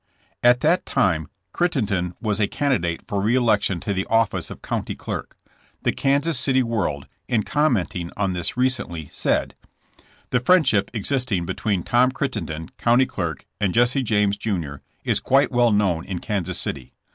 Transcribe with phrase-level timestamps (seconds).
[0.51, 4.95] ''At that time Crittenden was a candidate for re election to the office of County
[4.95, 5.37] Clerk.
[5.83, 9.53] The Kansas City "World, in commenting on this recently, said:
[10.31, 15.51] The friendship existing between Tom Critten den, county clerk, and Jesse James, jr., is quite
[15.51, 16.93] well known in Kansas City.